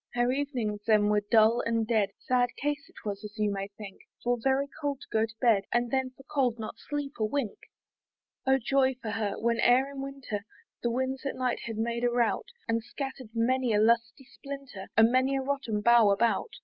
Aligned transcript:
Her 0.15 0.31
evenings 0.31 0.81
then 0.87 1.09
were 1.09 1.21
dull 1.29 1.61
and 1.63 1.85
dead; 1.85 2.09
Sad 2.17 2.49
case 2.57 2.89
it 2.89 3.05
was, 3.05 3.23
as 3.23 3.37
you 3.37 3.51
may 3.51 3.67
think, 3.67 3.99
For 4.23 4.35
very 4.41 4.65
cold 4.81 4.99
to 5.01 5.07
go 5.11 5.27
to 5.27 5.35
bed, 5.39 5.65
And 5.71 5.91
then 5.91 6.09
for 6.17 6.23
cold 6.23 6.57
not 6.57 6.79
sleep 6.79 7.13
a 7.19 7.23
wink. 7.23 7.59
Oh 8.47 8.57
joy 8.57 8.95
for 8.99 9.11
her! 9.11 9.35
when 9.37 9.59
e'er 9.59 9.91
in 9.91 10.01
winter 10.01 10.43
The 10.81 10.89
winds 10.89 11.23
at 11.27 11.35
night 11.35 11.59
had 11.67 11.77
made 11.77 12.03
a 12.03 12.09
rout, 12.09 12.47
And 12.67 12.81
scatter'd 12.83 13.29
many 13.35 13.73
a 13.73 13.79
lusty 13.79 14.25
splinter, 14.25 14.87
And 14.97 15.11
many 15.11 15.35
a 15.37 15.41
rotten 15.43 15.81
bough 15.81 16.09
about. 16.09 16.49